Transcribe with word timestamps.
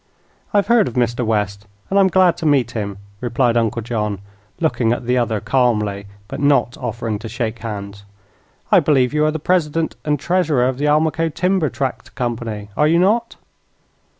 "I've 0.51 0.65
heard 0.65 0.87
of 0.87 0.95
Mr. 0.95 1.23
West, 1.23 1.67
and 1.91 1.99
I'm 1.99 2.07
glad 2.07 2.35
to 2.37 2.45
meet 2.47 2.71
him," 2.71 2.97
replied 3.19 3.55
Uncle 3.55 3.83
John, 3.83 4.17
looking 4.59 4.91
at 4.91 5.05
the 5.05 5.15
other 5.19 5.39
calmly, 5.39 6.07
but 6.27 6.39
not 6.39 6.75
offering 6.79 7.19
to 7.19 7.29
shake 7.29 7.59
hands. 7.59 8.03
"I 8.71 8.79
believe 8.79 9.13
you 9.13 9.25
are 9.25 9.31
the 9.31 9.37
president 9.37 9.95
and 10.03 10.19
treasurer 10.19 10.67
of 10.67 10.79
the 10.79 10.87
Almaquo 10.87 11.29
Timber 11.29 11.69
Tract 11.69 12.15
Company, 12.15 12.69
are 12.75 12.87
you 12.87 12.97
not?" 12.97 13.35